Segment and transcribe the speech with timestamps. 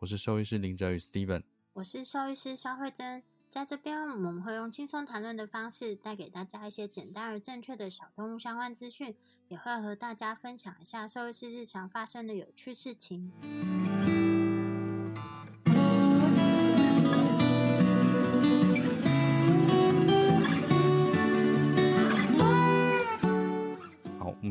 [0.00, 1.42] 我是兽医师林哲宇 Steven，
[1.74, 3.22] 我是兽医师肖慧珍。
[3.50, 9.14] 在这边，我们会用轻松谈论的方式，带给大家一些简单而正确的小动物相关资讯，
[9.48, 13.30] 也会和大家分享一下兽医师日常发生的有趣事情。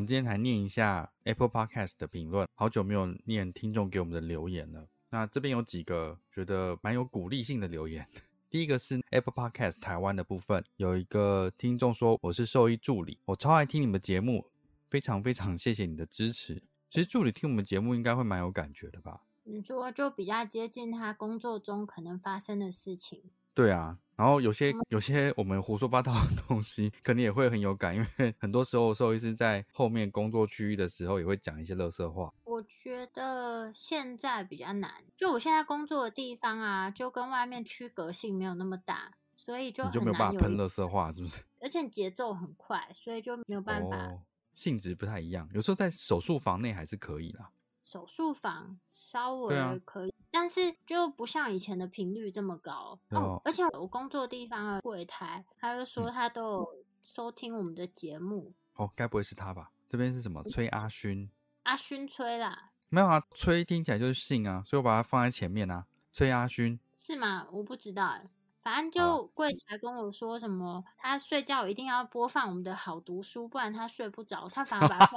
[0.08, 4.88] 今天来念一下 Apple Podcast 的评论，好久没有念听众给我们的留言了。
[5.09, 8.07] 那这边有几个觉得蛮有鼓励性的留言。
[8.49, 14.45] 第一个是 Apple Podcast 台湾的部分，有一个听众说：“我是兽医助理，我超爱听你们节目，
[14.89, 19.21] 非常非常谢谢你的支持。”其实助理听我们节目应该会蛮有感觉的吧？
[19.43, 23.23] 你说就比较接近他工作中可能发生的事情。
[23.53, 23.99] 对啊。
[24.20, 32.34] 然后有些有些我们胡说八道的 东西，可能也会很有感，因为很多时候兽医师在后面工作区域的时候，也会讲一些乐色话。
[32.44, 41.42] 我觉得现在比较难，就我现在工作的地方啊，就跟外面区隔性没有那么大，所以就你就没有办法喷乐色话，是不是？
[41.62, 44.12] 而且节奏很快，所以就没有办法。
[44.53, 47.50] 性质不太一样，有时候在手术房内还是可以啦。
[47.89, 53.41] 手术房稍微可以，但是就不像以前的频率这么高哦。
[53.44, 58.53] 而且我工作地方的，柜台，他就说他都有收听我们的节目。
[58.75, 59.72] 哦，该不会是他吧？
[59.89, 60.44] 这边是什么？
[60.44, 61.28] 崔阿勋？
[61.63, 62.69] 阿勋崔啦？
[62.89, 65.88] 没有啊，崔听起来就是姓啊，所以我把它放在前面啊。
[66.13, 67.47] 崔阿勋是吗？
[67.51, 68.22] 我不知道。
[68.69, 74.47] 反正就柜台跟我说什么，他睡觉一定要播放我们的好读书，不然他睡不着。
[74.47, 75.07] 他反而把它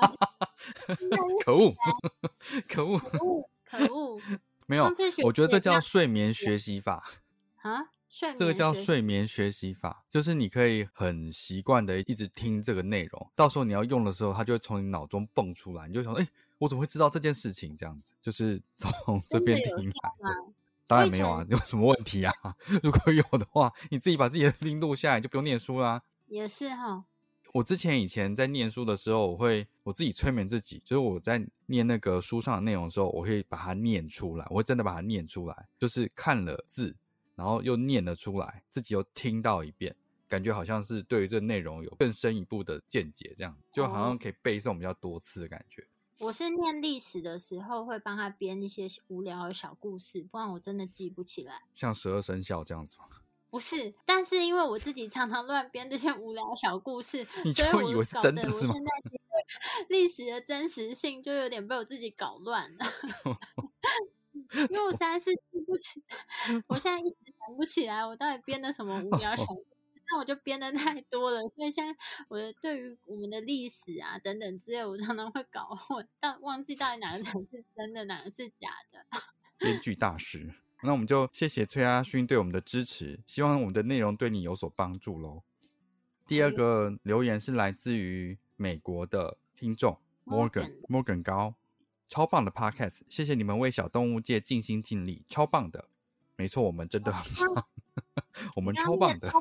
[1.45, 1.75] 可恶，
[2.67, 4.19] 可恶，可恶，可恶！
[4.67, 4.91] 没有，
[5.25, 7.05] 我觉得这叫睡眠学习法
[7.61, 7.89] 啊。
[8.09, 16.27] 睡这个叫睡眠学习法，就是你可以很习惯的一直听这个内容，到时候你要用的时候，它就会从你脑中蹦出来，你就想，哎，
[16.57, 17.77] 我怎么会知道这件事情？
[17.77, 19.93] 这样子，就是从这边听来。
[20.93, 22.33] 当然没有啊，有什么问题啊？
[22.83, 26.03] 如果有的话，你自己把自己的音录下来，就不用念书啦。
[26.29, 27.05] 也是哈。
[27.55, 36.97] 我之前以前在念书的时候，我会我自己催眠自己，就是我在念那个书上的内容的时候，我会把它念出来，我会真的把它念出来，就是看了字，
[37.35, 39.95] 然后又念了出来，自己又听到一遍，
[40.29, 45.87] 感觉好像是对于这内容有更深一步的见解，这样就好像可以背诵比较多次的感觉。
[46.23, 51.63] 我是念历史的时候会帮他编一些无聊的小故事，不然我真的记不起来。
[51.75, 53.07] 像十二生肖这样子吗？
[53.51, 58.43] 不是，但是因为我自己常常乱编这些无聊小故事，所以以为是真的。
[58.45, 58.79] 我现在
[59.89, 62.87] 历史的真实性就有点被我自己搞乱了，
[64.71, 66.01] 因为我实在是记不起，
[66.69, 69.45] 我现在一时想不起来我到底编的什么无聊小。
[70.13, 79.07] 那我就编的太多了，所以现在我的对于我们的历史啊等等之类，我常常会搞混，但忘记到底哪个才是真的，哪个是假的。
[79.59, 80.53] 编剧大师，
[80.83, 85.43] 那我们就谢谢崔阿勋对我们的支持，希望我们的内容对你有所帮助喽。
[86.27, 91.55] 第二个留言是来自于美国的听众 Morgan Morgan 高，
[92.07, 95.89] 超棒的 Podcast，谢谢你们为小动物界尽心尽力，超棒的。
[96.37, 97.67] 没错，我们真的很棒，
[98.57, 99.33] 我们超棒的。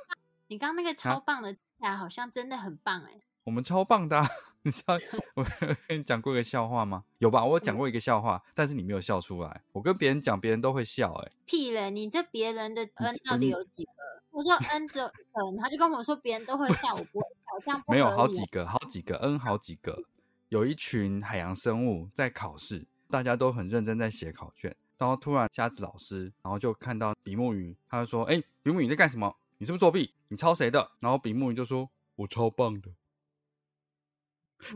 [0.52, 3.22] 你刚那个超棒的，听起来好像真的很棒哎！
[3.46, 4.22] 我们超棒的，
[4.64, 4.96] 你知道
[5.34, 5.46] 我
[5.88, 7.06] 跟你讲过一个笑话吗？
[7.20, 7.46] 有吧？
[7.46, 9.62] 我讲过一个笑话，但是你没有笑出来。
[9.72, 11.32] 我跟别人讲，别人都会笑哎。
[11.46, 11.90] 屁嘞！
[11.90, 13.92] 你这别人的 N 到底有几个？
[14.32, 20.04] 我说 N 只有一个，他就跟我说别人都会笑，我不会笑，这样没有好几个，好几个 N 好几个。
[20.50, 30.14] 有一群海洋生物在考试，大家都很认真在写考卷，然后突然瞎子老师，然后就看到比目鱼，他就说：“哎，比目鱼在干什么？”你是不是作弊？
[30.32, 30.92] 你抄谁的？
[31.02, 32.90] 然后比目鱼就说：“我超棒的。”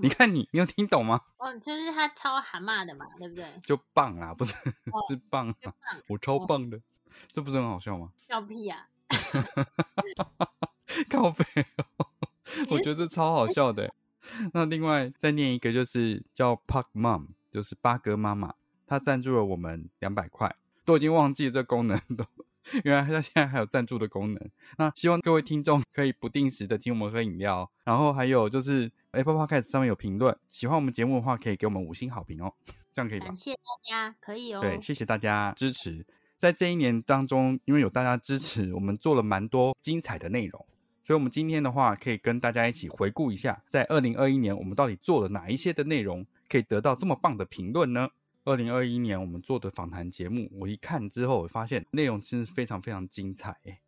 [0.01, 1.21] 你看你，你有听懂吗？
[1.37, 3.61] 哦，就是他抄蛤蟆的嘛，对不对？
[3.63, 4.53] 就棒啦，不是
[5.07, 5.73] 是棒啊！
[6.09, 6.81] 我超棒的。
[7.31, 8.11] 这不是很好笑吗？
[8.27, 8.89] 笑屁呀、
[11.09, 11.45] 靠背
[11.77, 12.05] 哦，
[12.71, 13.93] 我觉得这超好笑的欸。
[14.51, 18.53] 那另外再念一个，就是叫 Puck Mom，就是八哥妈妈，
[18.85, 20.53] 她赞助了我们两百块，
[20.83, 22.25] 都已经忘记这功能都。
[22.83, 24.49] 原来它现在还有赞助的功能。
[24.77, 32.53] 那希望各位听众可以不定时的请我们喝饮料，然后还有就是 Apple Podcast 上面有评论，喜欢我们节目的话，可以给我们五星好评哦，
[32.91, 33.35] 这样可以吧感？
[33.35, 34.61] 谢大家，可以哦。
[34.61, 36.05] 对，谢谢大家支持。
[36.37, 40.65] 在这一年当中，因为有大家支持，我们做了蛮多精彩的内容，
[41.03, 48.09] 所以我们今天的话，可以跟大家一起回顾一下，在二零二一年我们到底做了哪一些的内容，可以得到这么棒的评论呢？
[48.47, 53.79] 二零二一年我们做的访谈节目，我一看之后，我发现内容真是非常非常精彩欸。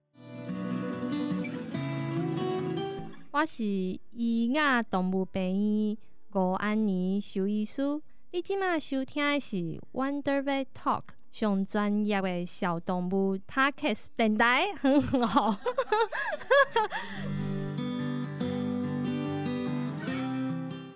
[3.30, 5.98] 我是医雅动物病院
[6.34, 8.02] 吴安妮兽医师。
[8.32, 9.58] 你即马收听的是
[9.94, 15.60] Wonder Vet Talk 上专业的小动物 Podcast 电台，很好。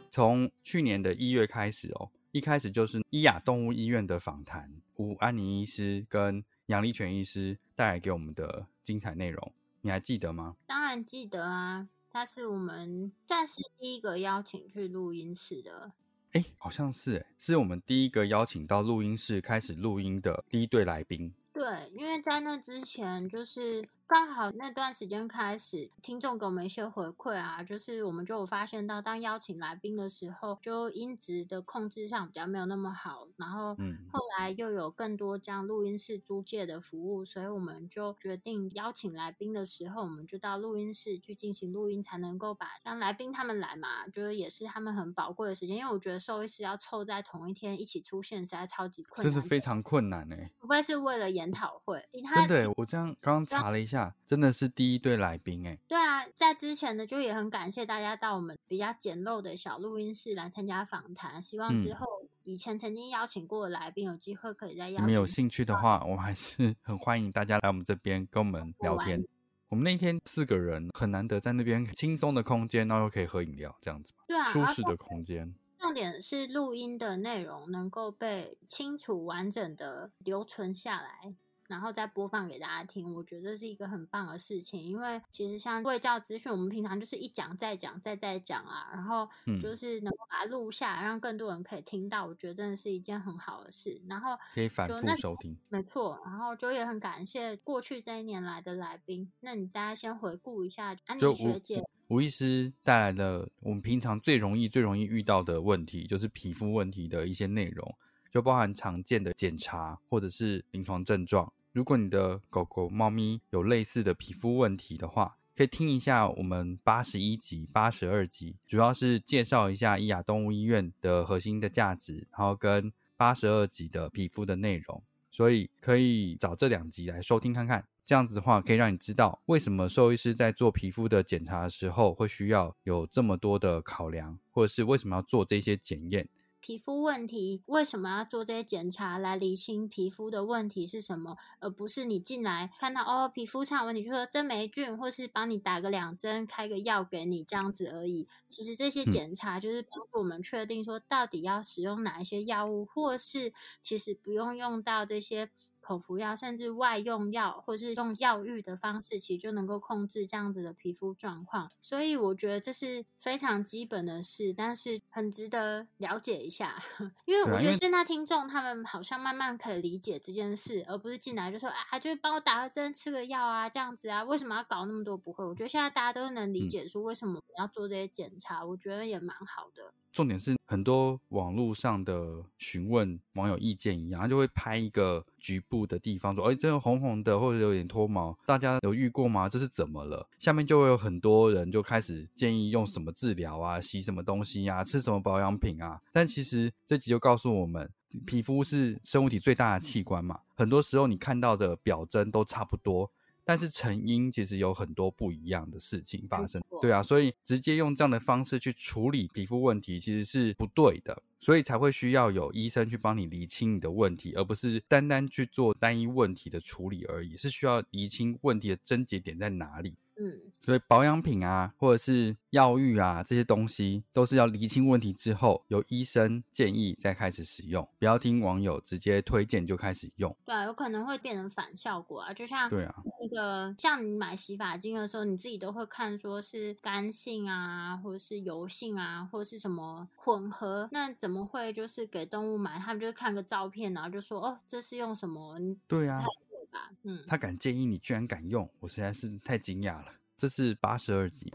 [0.09, 9.51] 从去年的一月开始哦，一开始就是伊雅动物医院的访谈，吴安妮医师跟杨立全医师带来给我们的精彩内容，
[9.81, 10.55] 你还记得吗？
[10.65, 15.91] 当然记得啊，他是我们算是第一个邀请去录音室的。
[16.31, 21.33] 哎，好像是哎，是我们第一个邀请到录音室开始录音的第一对来宾。
[21.51, 33.99] 对，因为在那之前，就是刚好那段时间开始，听众给我们一些回馈啊，就是我们就有发现到，当邀请来宾的时候，就音质的控制上比较没有那么好，然后嗯。
[34.11, 55.77] 后来又有更多这样录音室租借的服务，所以我们就决定邀请来宾的时候，我们就到录音室去进行录音，才能够把当来宾他们来嘛，就是也是他们很宝贵的时间，因为我觉得兽医师要凑在同一天一起出现，实在超级困难真，的非常困难哎，除非是为了研讨会，其他其真的耶，我这样刚刚查了一下，真的是第一对来宾哎。
[55.87, 62.07] 对啊，在之前呢就也很感谢大家到我们比较简陋的小录音室来参加访谈，希望之嗯后
[62.43, 65.07] 以前曾经邀请过的来宾有机会可以再你邀请。
[65.07, 69.21] 你们有兴趣的话，我们还是很欢迎大家来我们这边跟我们聊天。
[69.69, 75.53] 我们那天四个人很难得在那边轻松的空间，然后又可以喝饮料，这样子对啊，舒适的空间。
[75.79, 81.33] 重点是录音的内容能够被清楚完整的留存下来。
[81.71, 84.79] 然后再播放给大家听，我觉得这是一个很棒的事情。
[84.83, 94.01] 因为其实像卫教资讯，我们平常就是一讲再讲再再讲啊，然后嗯就是能够把它录下来，让更多人可以听到，我觉得真的是一件很好的事。
[94.09, 95.57] 然后可以反复收听。
[95.69, 99.31] 没错，然后就也很感谢过去这一年来的来宾。
[99.39, 107.95] 那你大家先回顾一下安妮学姐，吴医师带来的我们平常最容易、最容易遇到的问题，就是皮肤问题的一些内容，
[108.31, 111.51] 就包含常见的检查或者是临床症状。
[111.73, 125.01] 如果你的狗狗、猫咪有类似的皮肤问题的话，可以听一下我们八十一集、八十二集，主要是介绍一下伊雅动物医院的核心的价值，然后跟八十二集的皮肤的内容。
[125.29, 127.87] 所以可以找这两集来收听看看。
[128.03, 136.27] 这样子的话，可以让你知道为什么兽医师在做皮肤的检查的时候会需要有这么多的考量，或者是为什么要做这些检验。
[136.61, 148.27] 皮肤问题为什么要做这些检查来厘清皮肤的问题是什么，而不是你进来看到哦皮肤上有问题，就说真霉菌，或是帮你打个两针，开个药给你这样子而已。
[148.47, 153.51] 其实这些嗯检查就是帮助我们确定说到底要使用哪一些药物，或是
[153.81, 155.49] 其实不用用到这些。
[155.91, 161.69] 口服药，甚至外用药，或是用药浴的方式，其实就能够控制这样子的皮肤状况。
[161.81, 166.81] 所以我觉得这是非常基本的事，但是很值得了解一下。
[167.25, 175.17] 因为我觉得现在听众他们好像慢慢可以理解这件事，而不是进来就说啊，就是帮我打个针、吃个药啊，这样子啊，为什么要搞那么多？
[175.17, 179.93] 不会，我觉得现在大家都能理嗯解说为什么我要做这些检查，我觉得也蛮好的。
[180.11, 189.47] 重点是很多网络上的询问网友意见一样，他就会拍一个局部的地方，说：“哎，这个红红的，或者有点脱毛，大家有遇过吗？
[189.47, 195.99] 这是怎么了？”下面就会有很多人就开始建议用什么治疗啊，洗什么东西啊，吃什么保养品啊。
[196.11, 197.89] 但其实这集就告诉我们，
[198.25, 203.11] 皮肤是生物体最大的器官嘛，很多时候你看到的表征都差不多。
[203.43, 219.95] 但是成因其实有很多不一样的事情发生，对啊，所以直接用这样的方式去处理皮肤问题其实是不对的，所以才会需要有医生去帮你厘清你的问题，而不是单单去做单一问题的处理而已，是需要厘清问题的症结点在哪里。
[220.17, 230.35] 嗯，所以保养品啊，或者是药浴啊这些东西，都是要厘清问题之后，由医生建议再开始使用，不要听网友直接推荐就开始用。
[230.45, 232.33] 对啊，有可能会变成反效果啊。
[232.33, 240.89] 就像对啊，那个像你买洗发精的时候，你自己都会看说是干性啊，或者是油性啊，或者是什么混合。
[240.91, 245.57] 那怎么会就是给动物买，他们就看个照片，然后就说哦，这是用什么？
[245.87, 246.89] 对啊，对吧？
[247.03, 250.05] 嗯，他敢建议你，居然敢用，我实在是太惊讶了。
[250.37, 251.53] 这是八十二集。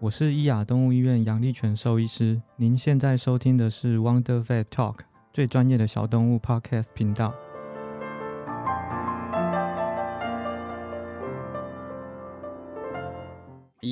[0.00, 4.98] 我是伊雅动物医院杨立全兽医师，您现在收听的是 Wonder Vet Talk
[5.32, 7.34] 最专业的小动物 Podcast 频道。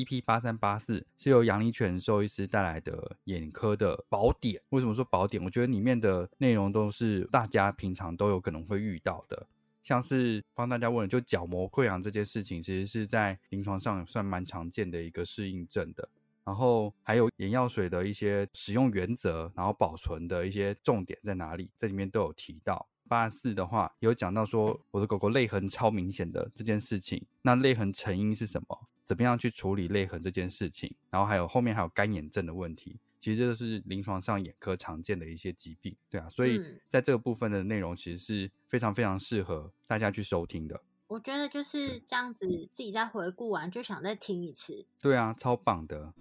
[0.03, 4.61] EP 八三八四是由杨立犬兽医师带来的眼科的宝典。
[4.71, 5.43] 为什么说宝典？
[5.43, 9.47] 我觉得里面的内容都是大家平常都有可能会遇到的，
[9.81, 16.09] 像是帮大家问，就角膜溃疡这件事情，其实是在临床上算蛮常见的一个适应症的。
[16.45, 22.89] 然后还有眼药水的一些使用原则，然后保存的一些重点在哪里，这里面都有提到。
[23.13, 28.89] 八十四的话有讲到说，我的狗狗泪痕超明显的这件事情，那泪痕成因是什么？
[29.05, 30.95] 怎么样去处理泪痕这件事情？
[31.11, 44.87] 然后还有后面还有干眼症的问题，其实这就是临床上眼科常见的一些疾病，对啊，所以嗯在这个部分的内容其实是非常非常适合大家去收听的，我觉得就是这样子，自己再回顾完就想再听一次。
[44.99, 46.15] 对啊，超棒的。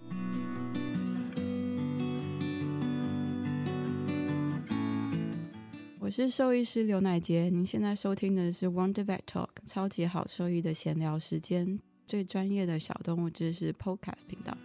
[6.11, 14.57] 是兽医师刘乃杰，您现在收听的是 Wonder Vet Talk 超级好兽医的闲聊时间，最专业的小动物知识 Podcast 频道。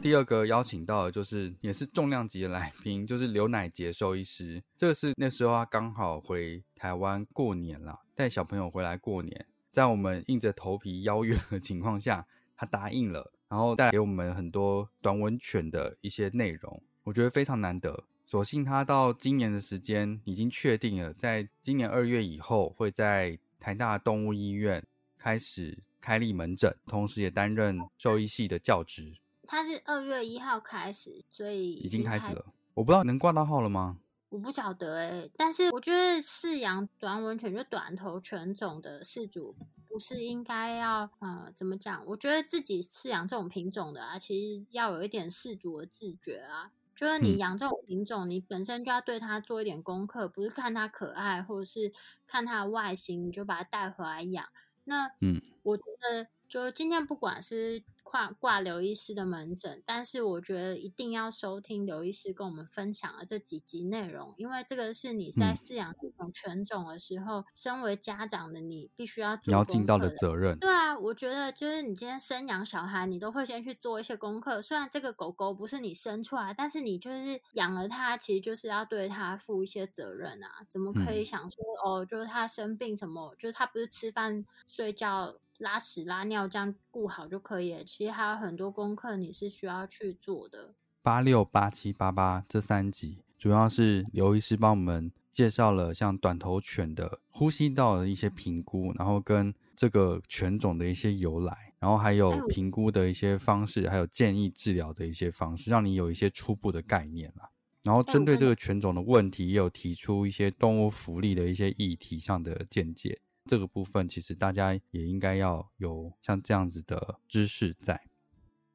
[0.00, 4.62] 第二个邀请到的就是也是重量级的来宾，就是刘乃杰兽医师。
[4.78, 18.04] 这个是那时候他刚好回台湾过年了，带小朋友回来过年，在我们硬着头皮邀约的情况下，他答应了，然后带给我们很多短文犬的一些内容，我觉得非常难得。
[18.24, 24.84] 所幸他到今年的时间已经确定了，在今年二月以后会在台大动物医院
[25.16, 29.16] 开始开立门诊，同时也担任兽医系的教职。
[29.46, 32.44] 他是二月一号开始，所以已经开始了。
[32.74, 33.98] 我不知道能挂到号了吗？
[34.28, 39.54] 我不晓得哎、但是我觉得饲养短吻犬就短头犬种的饲主，
[39.88, 42.04] 不是应该要呃怎么讲？
[42.06, 46.70] 我觉得自己饲养这种品种的啊，其实要有一点饲主的自觉啊。
[46.94, 51.92] 就是你嗯养这种品种，你本身就要对它做一点功课，不是看它可爱，或者是
[52.26, 54.46] 看它的外形，你就把它带回来养。
[54.84, 57.82] 那嗯，我觉得就今天不管是
[58.16, 70.58] 挂挂刘医师的门诊，但是我觉得一定要收听刘医师跟我们分享的这几集内容，因为这个是你在嗯饲养这种犬种的时候，身为家长的你必须要你要尽到的责任。
[70.58, 74.62] 对啊，我觉得就是你今天生养小孩，你都会先去做一些功课。
[74.62, 80.64] 虽然这个狗狗不是你生出来，但是你就是养了它，其实就是要对它负一些责任啊。
[80.70, 87.84] 怎么可以嗯想说、哦，就是它生病什么，就是它不是吃饭、睡觉、拉屎、拉尿这样顾好就可以了？
[87.84, 90.74] 其实还有很多功课你是需要去做的。
[91.02, 107.48] 八六八七八八这三集，主要是刘医师帮我们介绍了像短头犬的呼吸道的一些评估，然后跟这个犬种的一些由来，然后还有评估的一些方式，还有建议治疗的一些方式，让你有一些初步的概念啦。
[107.84, 113.20] 然后哎针对这个犬种的问题，也有提出一些动物福利的一些议题上的见解。
[113.46, 118.08] 这个部分其实大家也应该要有像这样子的知识在。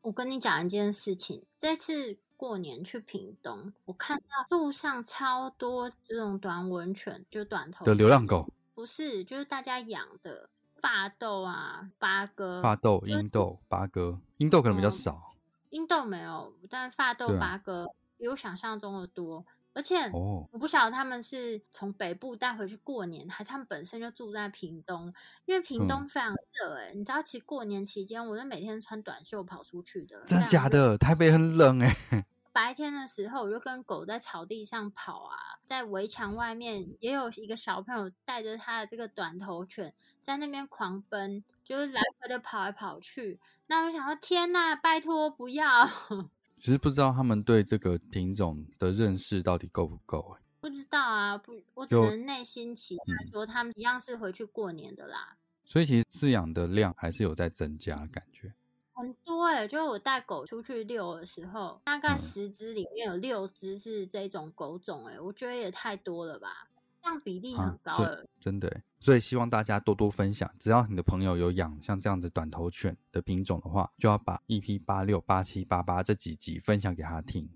[0.01, 10.49] 我跟你讲一件事情，这次过年去屏东，我看到路上超多这种短吻犬，就短头的流浪狗，不是，就是大家养的
[10.79, 15.35] 发豆啊、八哥、发豆、就是英豆、八哥，英豆可能比较嗯少。
[15.69, 17.85] 英豆没有，但发豆、八哥
[18.17, 19.45] 比我想象中的多。
[19.73, 25.13] 而且哦我不晓得他们是从北部带回去过年，还是他们本身就住在屏东。
[25.45, 30.23] 因为屏东嗯非常热、欸，你知道，其实过年期间，我是每天穿短袖跑出去的。
[30.25, 30.97] 真的假的？
[30.97, 31.95] 台北很冷哎、
[32.51, 43.39] 白天的时候，我就跟狗在草地上跑啊，在围墙外面也有一个小朋友带着他的这个短头犬在那边狂奔，就是来回的跑来跑去。
[43.67, 45.89] 那我想说，天呐，拜托不要！
[46.61, 50.41] 只是不知道他们对这个品种的认识到底够不够、欸。
[50.59, 55.35] 不知道啊，不，我只能内心期待嗯说他们一样是回去过年的啦。
[55.65, 58.53] 所以其实饲养的量还是有在增加，感觉。
[58.93, 66.67] 很多哎、就是我带狗出去遛的时候，大概嗯十只里面有六只是这种狗种哎、我觉得也太多了吧，
[67.03, 68.25] 这样比例很高了。
[68.39, 70.49] 真的耶，所以希望大家多多分享。
[70.59, 77.49] 只要你的朋友有养像这样子短头犬的品种的话，就要把 EP 八六、八七、八八这几集分享给他听。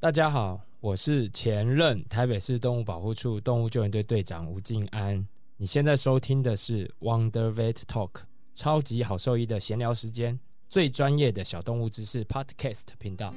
[0.00, 5.24] 大家好，我是前任台北市动物保护处动物救援队队长吴静安。
[5.56, 13.32] 你现在收听的是 Wonder Vet Talk，超级好兽医的闲聊时间，最专业的小动物知识 Podcast 频道。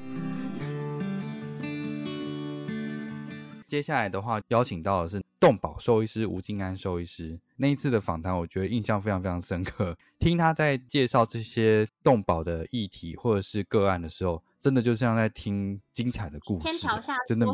[3.68, 7.40] 接下来的话，邀请到的是动保兽医师吴静安兽医师。
[7.58, 9.98] 那一次的访谈，我觉得印象非常非常深刻。
[10.20, 16.66] 听他在介绍这些动保的议题或者是个案的时候，真的就像在听精彩的故事。
[16.66, 17.54] 天桥下真的没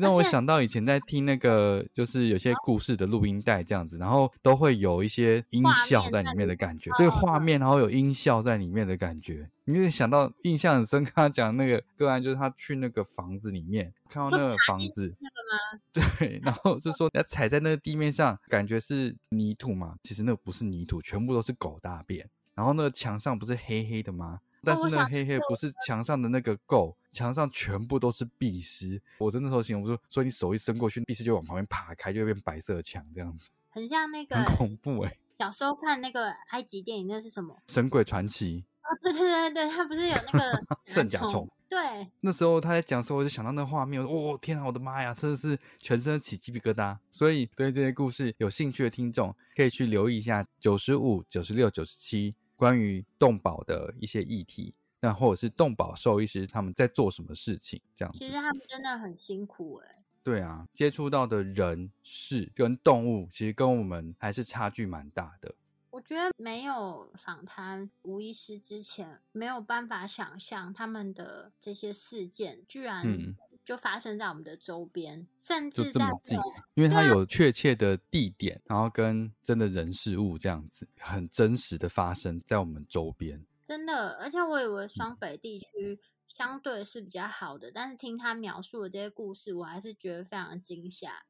[0.00, 9.48] 让我想到以前在听那个，就是有些故事的录音带这样子，然后都会有一些音效在里面的感觉，对，哦画面，然后有音效在里面的感觉。
[9.64, 15.82] 你会想到印象很深刻， 他讲那个个案，就是他去那个房子里面看到那个房子，那个吗？
[16.18, 22.28] 对，然后就说要踩在那个地面上，感觉是泥土嘛，其实那个不是泥土，全部都是狗大便。
[22.54, 24.40] 然后那个墙上不是黑黑的吗？
[24.62, 29.00] 但是那个黑黑不是墙上的那个垢，墙上全部都是壁虱。
[29.18, 37.56] 我真的时候形容说，所以你手一伸过去，壁虱就往旁边爬开，就会变白色墙这样子， 很像那个很恐怖哎、小时候看那个埃及电影，那是什么？
[37.68, 41.48] 神鬼传奇哦，对对对对，它不是有那个 圣甲虫？
[41.68, 46.94] 对，那时候他在讲的时候，我就想到那画面，我说哦天啊，我的妈呀，真的是全身起鸡皮疙瘩。
[47.10, 58.34] 所以对这些故事有兴趣的听众，可以去留意一下九十五、九十六、九十七关于动保的一些议题，那或者是动保兽医师他们在做什么事情，这样子其实。
[58.34, 65.52] 他们真的很辛苦哎、对啊，接触到的人事跟动物，其实跟我们还是差距蛮大的。
[65.90, 76.38] 我觉得没有访谈吴医师之前，没有办法想象他们的这些事件居然嗯就发生在我们的周边，甚至在这么近，
[76.74, 83.44] 因为它有确切的地点，然后跟真的人事物这样子，很真实的发生在我们周边。
[83.66, 91.24] 真的，而且我以为双北地区相对是比较好的，但是听他描述的这些故事，我还是觉得非常惊吓。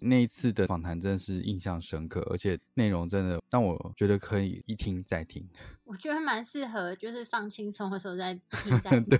[0.00, 5.48] 那一次的访谈真的是印象深刻，而且内容真的让我觉得可以一听再听。
[5.84, 9.04] 我觉得蛮适合，就是放轻松的时候再听再 听。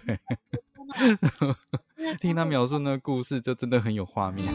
[1.96, 4.52] 对，听他描述那个故事，就真的很有画面。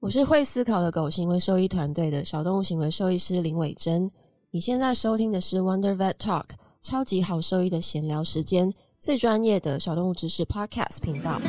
[0.00, 4.08] 我是会思考的狗行为兽医团队的小动物行为兽医师林伟珍。
[4.50, 11.40] 你现在收听的是 Wonder Vet Talk 超级好兽医的闲聊时间，最专业的小动物知识 Podcast 频道。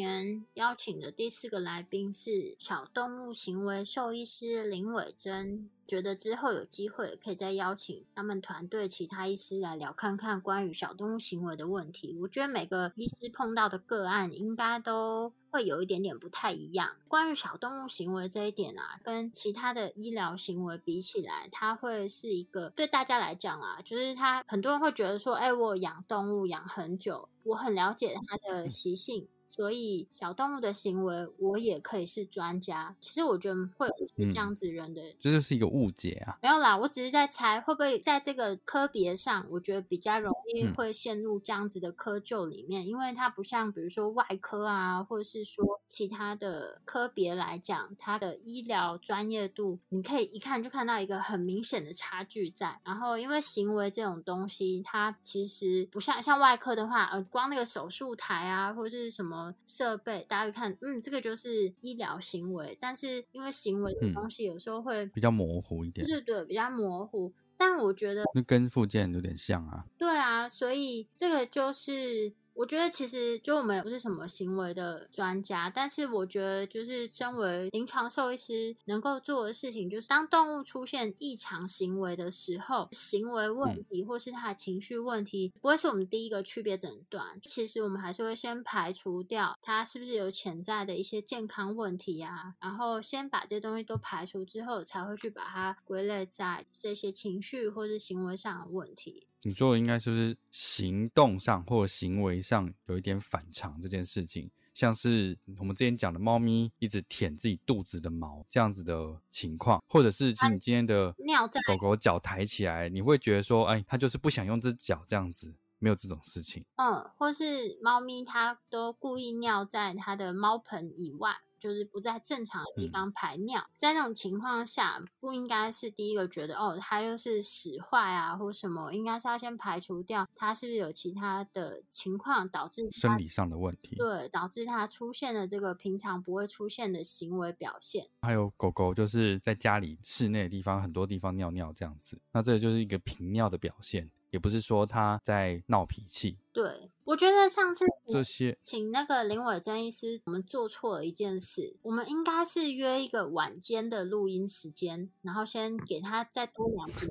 [0.00, 12.16] 年邀请的第四个来宾是小动物行为兽医师林伟珍，觉得之后有机会可以再邀请他们团队其他医师来聊看看关于小动物行为的问题。
[12.22, 16.96] 我觉得每个医师碰到的个案应该都会有一点点不太一样。
[17.06, 29.28] 关于小动物行为这一点啊，跟其他的医疗行为比起来，它会是一个对大家来讲啊，就是他很多人会觉得说，哎，我养动物养很久，我很了解它的习性。
[29.50, 32.94] 所以小动物的行为，我也可以是专家。
[33.00, 36.38] 其实我觉得会有这样子人的、这就是一个误解啊。
[36.42, 52.80] 没有啦，我只是在猜会不会在这个科别上，我觉得比较容易嗯会陷入这样子的窠臼里面，因为它不像比如说外科啊，或者是说其他的科别来讲，它的医疗专业度，你可以一看就看到一个很明显的差距在。
[52.84, 62.76] 然后因为行为这种东西，它其实不像像外科的话，呃，光那个手术台啊，或者是什么设备，大家会看，嗯，这个就是医疗行为。
[62.80, 67.32] 但是因为行为这嗯种东西有时候会比较模糊一点对，对对，比较模糊。
[67.56, 69.84] 但我觉得，那跟附件有点像啊。
[69.98, 87.40] 对啊，所以这个就是我觉得其实就我们也不是什么行为的专家，但是我觉得就是身为临床兽医师能够做的事情，就是当动物出现异常行为的时候，行为问题或是它的情绪问题，不会是我们第一个区别诊断。
[87.40, 99.26] 其实我们还是会先排除掉它是不是有潜在的一些健康问题啊，然后先把这些东西都排除之后，才会去把它归类在这些情绪或是行为上的问题。
[99.42, 116.64] 你做的应该就是行动上或者行为上有一点反常这件事情，像是我们之前讲的猫咪一直舔自己肚子的毛这样子的情况，或者是其实你今天的尿在狗狗脚抬起来，你会觉得说，哎，它就是不想用这脚这样子，没有这种事情。
[116.76, 121.36] 嗯，或是猫咪它都故意尿在它的猫盆以外。
[121.60, 138.08] 就是不在正常的地方排尿，在那种情况下，不应该是第一个觉得哦，它就是屎坏啊，或什么，应该是要先排除掉它是不是有其他的情况导致生理上的问题，对，导致它出现了这个平常不会出现的行为表现。
[138.22, 144.10] 还有狗狗就是在家里室内的地方很多地方尿尿这样子，那这就是一个频尿的表现。
[144.30, 146.38] 也不是说他在闹脾气。
[146.52, 151.76] 对，我觉得上次这些请那个林伟珍医师，我们做错了一件事。
[151.82, 157.08] 我们应该是约一个晚间的录音时间，然后先给他再多两天。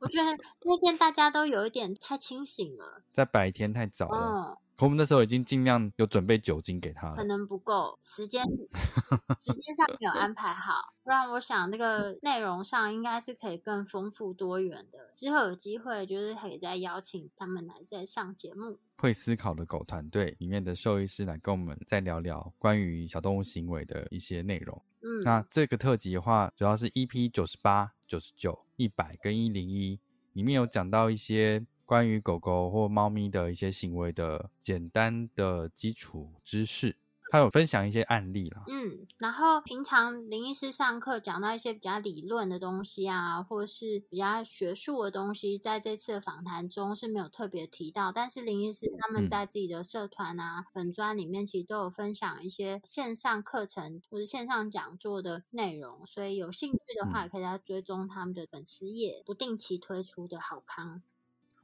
[0.00, 4.58] 我觉得那天大家都有一点太清醒了，在白天太早了。
[4.86, 8.44] 我们那时候已经尽量有准备酒精给他，可能不够时间，
[9.36, 15.10] 时间上没有安排好，不然我想那个内容上应该是可以更丰富多元的。
[15.16, 18.78] 之后有机会就是可以再邀请他们来再上节目。
[18.98, 24.80] 会思考的狗团队里面的兽医师来跟我们再聊聊关于小动物行为的一些内容。
[25.00, 29.98] 嗯，那这个特辑的话，主要是 EP 九十八、九十九、一百跟一零一
[30.34, 31.66] 里面有讲到一些。
[31.88, 36.94] 关于狗狗或猫咪的一些行为的简单的基础知识，
[37.30, 38.62] 他有分享一些案例啦。
[38.68, 48.12] 嗯，然后平常林医师上课讲到一些比较理论的东西啊，或是比较学术的东西，在这次的访谈中是没有特别提到。
[48.12, 61.00] 但是林医师他们在自己的社团啊、粉专里面，其实都有分享一些线上课程或者线上讲座的内容，所以有兴趣的话，也可以来追踪他们的粉丝页，不定期推出的好康。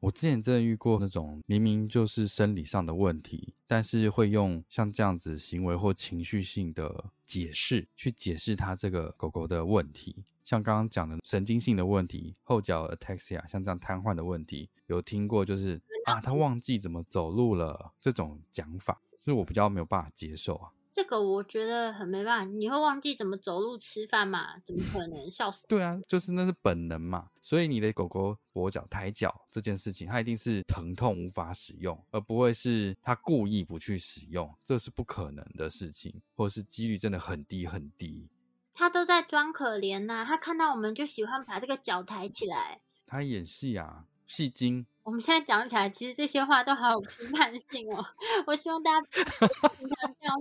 [0.05, 20.69] 我之前真的遇过那种明明就是生理上的问题，但是会用像这样子行为或情绪性的解释去解释它这个狗狗的问题，像刚刚讲的神经性的问题，后脚 ataxia，像这样瘫痪的问题，有听过就是啊，他忘记怎么走路了这种讲法，是我比较没有办法接受啊。
[20.95, 24.57] 这个我觉得很没办法，你会忘记怎么走路吃饭嘛？
[24.61, 25.29] 怎么可能？
[25.29, 25.67] 笑死！
[25.67, 27.31] 对啊，就是那是本能嘛。
[27.43, 38.29] 所以你的狗狗跛脚抬脚这件事情，它一定是疼痛无法使用，而不会是它故意不去使用，这是不可能的事情，或是几率真的很低很低。
[38.73, 42.81] 它都在装可怜呐，它看到我们就喜欢把这个脚抬起来。
[43.05, 44.87] 它演戏啊，戏精。
[45.03, 48.03] 我们现在讲起来，其实这些话都好有批判性哦。
[48.47, 50.35] 我希望大家平常这样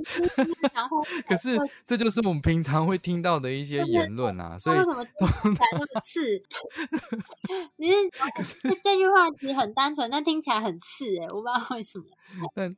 [0.74, 4.58] 然后 可是这就是我们平常会听到的一些言论啊。
[4.58, 6.42] 所以为什么听起来那么刺？
[7.76, 12.06] 你是这这句话其实很单纯，但听起来很刺哎，我不知道为什么。
[12.56, 12.74] 但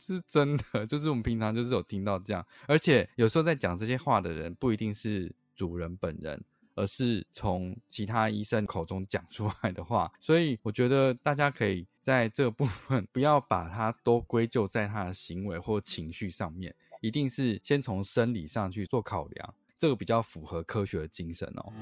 [0.00, 6.44] 是真的，就是我们平常就是有听到这样，而且有时候在讲这些话的人不一定是主人本人。
[6.76, 21.72] 而是从其他医生口中讲出来的话，所以我觉得大家可以在这个部分不要把它都归咎在他的行为或情绪上面，一定是先从生理上去做考量，这个比较符合科学的精神哦。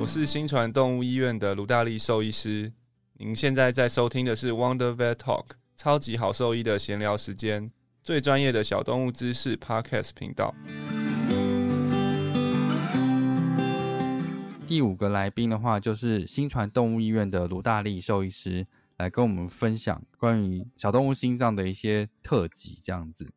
[0.00, 2.72] 我是新传动物医院的卢大力兽医师，
[3.14, 7.70] 您现在在收听的是 Wonder Vet Talk 超级好兽医的闲聊时间，
[8.02, 10.54] 最专业的小动物知识 Podcast 频道。
[14.72, 23.30] 第五个来宾的话，就是新传动物医院的卢大力兽医师，来跟我们分享关于小动物心脏的一些特辑，这样子，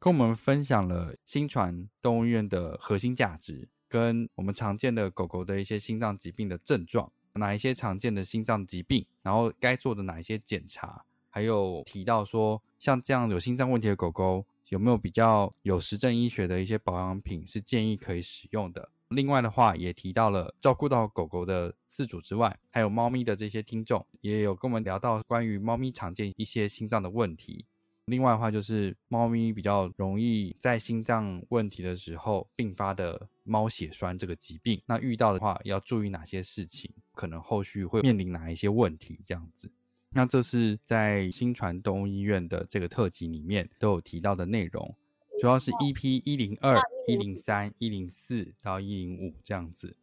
[0.00, 18.88] 跟我们分享了新传动物医院的核心价值，跟我们常见的狗狗的一些心脏疾病的症状，哪一些常见的心脏疾病，然后该做的哪一些检查，还有提到说，像这样有心脏问题的狗狗，有没有比较有实证医学的一些保养品是建议可以使用的。
[19.10, 27.66] 另外的话，也提到了照顾到狗狗的饲主之外，还有猫咪的这些听众，也有跟我们聊到关于猫咪常见一些心脏的问题。
[28.04, 39.68] 另外的话，就是猫咪比较容易在心脏问题的时候并发的猫血栓这个疾病，那遇到的话要注意哪些事情，可能后续会面临哪一些问题这样子。
[40.12, 44.94] 那这是在新传动物医院的这个特辑里面都有提到的内容。
[45.40, 49.96] 主要是 EP 一零二、一零三、一零四到一零五这样子，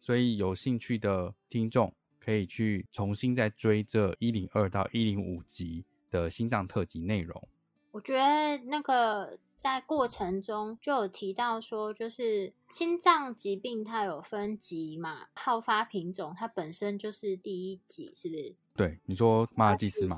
[0.00, 7.46] 所以有兴趣的听众可以去重新再追这一零二到一零五集的心脏特辑内容。
[7.90, 18.54] 我觉得那个在过程中就有提到说，就是心脏疾病它有分级嘛，好发品种它本身就是第一级，是不是？
[18.74, 20.16] 对，你说马尔济斯嘛？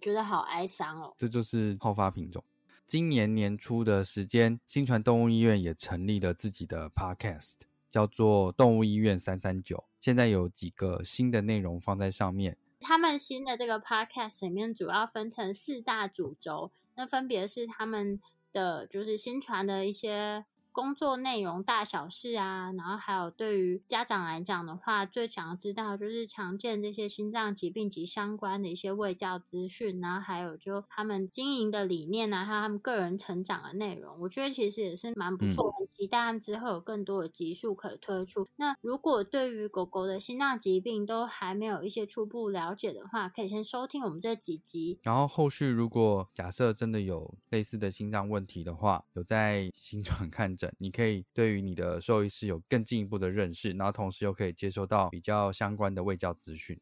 [0.00, 1.14] 觉得好哀伤哦。
[1.18, 2.42] 这就是好发品种。
[2.88, 7.56] 今年年初的时间，新传动物医院也成立了自己的 podcast，
[7.90, 12.56] 叫做动物医院三三九，现在有几个新的内容放在上面。
[12.80, 18.18] 他们新的这个 podcast 里面主要分成四大主轴，那分别是他们
[18.50, 20.46] 的就是新传的一些。
[20.78, 38.46] 工作内容大小事啊，然后还有对于家长来讲的话，最想要知道就是常见这些心脏疾病及相关的一些卫教资讯，然后还有就他们经营的理念啊，还有他们个人成长的内容，我觉得其实也是蛮不错，很期待他们之后有更多的集数可以推出。
[38.54, 45.00] 那如果对于狗狗的心脏疾病都还没有一些初步了解的话，可以先收听我们这几集。
[45.02, 50.67] 然后后续如果假设真的有类似的心脏问题的话，有在新传看诊。
[50.78, 56.78] 你可以对于你的兽医师有更进一步的认识，然后同时又可以接收到比较相关的卫教资讯。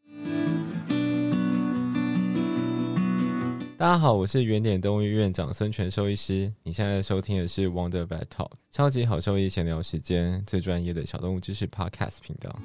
[3.79, 6.51] 大家好，我是原点动物医院长孙权兽医师。
[6.63, 12.59] 你现在收听的是 Wonder Vet Talk，超级好兽医闲聊时间，最专业的小动物知识 Podcast 频道。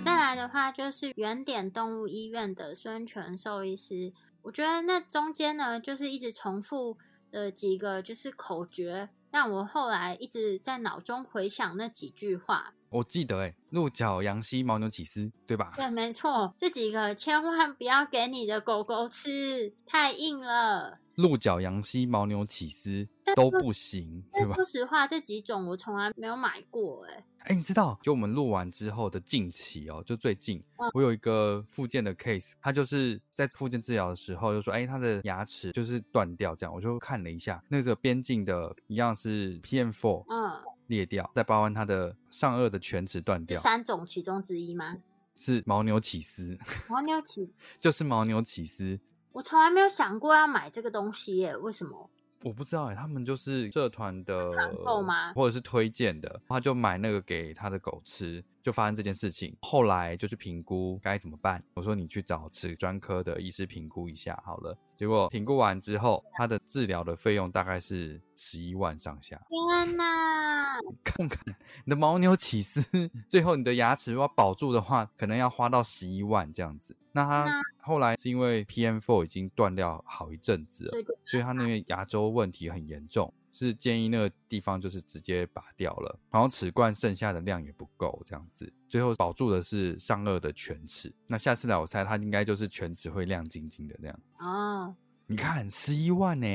[0.00, 4.12] 再来的话，就是原点动物医院的孙权兽医师。
[4.44, 6.98] 我觉得那中间呢，就是一直重复
[7.30, 12.74] 的几个就是口诀，让我后来一直在脑中回想那几句话。
[12.94, 15.72] 我记得，哎，鹿角、羊膝、牦牛起司，对吧？
[15.74, 21.00] 对，没错，这几个千万不要给你的狗狗吃，太硬了。
[21.16, 24.54] 鹿角、羊膝、牦牛起司都不行，对吧？
[24.54, 27.24] 说实话，这几种我从来没有买过，哎。
[27.46, 30.62] 哎，你知道，就我们录完之后的近期哦，就最近，
[30.94, 40.52] 我有一个附件的 case，他就是在附件治疗的时候就说，哎，他的牙齿就是断掉，这样，我就看了一下，那个边境的一样是 PM4，嗯，
[40.86, 44.96] 裂掉，再包含它的上颚的犬齿断掉，三种其中之一吗？
[45.36, 46.56] 是牦牛起司，
[46.88, 48.98] 牦牛起司就是牦牛起司，
[49.32, 52.08] 我从来没有想过要买这个东西耶，为什么？
[52.44, 55.32] 我不知道哎，他们就是社团的团购吗？
[55.32, 59.56] 或者是推荐的，他就买那个给他的狗吃，就发生这件事情。
[59.62, 61.64] 后来就去评估该怎么办。
[61.72, 64.76] 我说你去找齿专科的医师评估一下好了。
[64.94, 69.40] 结果评估完之后，他的治疗的费用大概是十一万上下。
[69.48, 70.53] 天哪！
[71.02, 71.40] 看看
[71.84, 72.82] 你的牦牛起司，
[73.28, 76.96] 最后你的牙齿要保住的话，可能要花到十一万这样子。
[77.12, 80.92] 那他后来是因为 PM4 已经断掉好一阵子了，
[81.24, 86.18] 所以他那边牙周问题很严重，是建议那个地方就是直接拔掉了。
[86.30, 91.14] 然后齿冠剩下的量也不够，这样子，最后保住的是上颚的犬齿。
[91.28, 94.20] 那下次来我猜他应该就是犬齿会亮晶晶的那样。
[94.40, 96.46] 哦，你看十一万呢。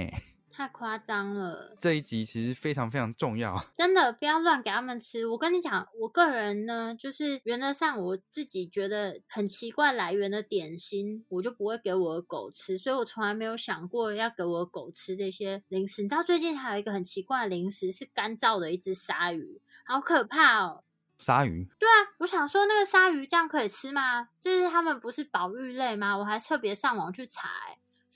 [0.60, 1.78] 太夸张了！
[1.80, 5.26] 这一集其实非常非常重要， 真的不要乱给他们吃。
[5.26, 16.02] 我跟你讲，我个人呢，就是原则上我自己觉得很奇怪来源的点心，我就不会给我的狗吃，所以我从来没有想过要给我的狗吃这些零食。
[16.02, 20.84] 你知道最近还有一个很奇怪的零食，是干燥的一只鲨鱼，好可怕哦！
[21.18, 21.70] 鲨鱼？
[21.80, 24.28] 对啊，我想说那个鲨鱼这样可以吃吗？
[24.42, 26.18] 就是他们不是保育类吗？
[26.18, 27.48] 我还特别上网去查。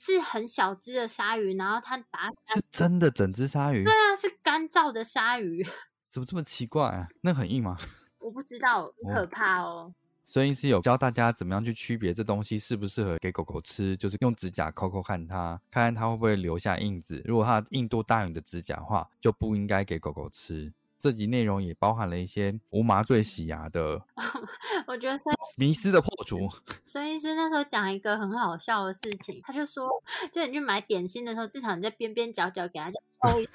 [0.06, 3.82] 是很小只的鲨鱼，然后它把是真的整只鲨鱼。
[3.84, 5.66] 对啊，是干燥的鲨鱼。
[6.10, 7.08] 怎么这么奇怪啊？
[7.22, 7.78] 那很硬吗？
[8.20, 9.94] 我不知道，很可怕哦。
[10.26, 17.22] 孙医师有教大家怎么样去区别这东西适不适合给狗狗吃，就是用指甲抠抠看它，看看它会不会留下印子。
[17.24, 20.70] 如果它硬度大于你的指甲的话，就不应该给狗狗吃。
[20.98, 24.00] 这集内容也包含了一些无麻醉洗牙的，
[24.86, 25.20] 我觉得
[25.56, 26.48] 迷思的破除。
[26.84, 29.88] 孙医师那时候讲一个很好笑的事情，他就说，
[30.32, 33.50] 就你去买点心的时候，至少你在边边角角给他抠一下，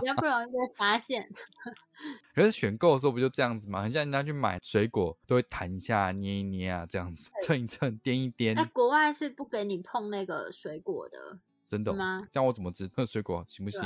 [0.00, 1.28] 比较不容易被发现。
[2.34, 3.82] 可是选购的时候不就这样子吗？
[3.82, 8.54] 很像人家去买水果，都会弹一下、捏一捏啊，这样子蹭一蹭、掂一掂。
[8.54, 12.28] 那，国外是不给你碰那个水果的，真的吗？
[12.30, 13.82] 这样我怎么知那水果行不行？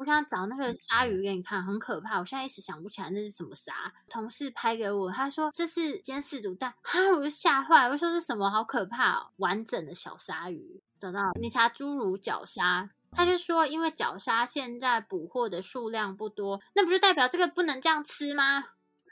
[0.00, 2.18] 我想找那个鲨鱼给你看，很可怕。
[2.18, 3.92] 我现在一时想不起来那是什么鲨。
[4.08, 7.86] 同事拍给我，他说这是监视毒蛋，哈，我就吓坏。
[7.86, 8.50] 我说是什么？
[8.50, 9.26] 好可怕哦！
[9.36, 18.68] 完整的小鲨鱼，找到你查侏儒角鲨，他就说因为角鲨现在捕获的数量不多，那不就代表这个不能这样吃吗？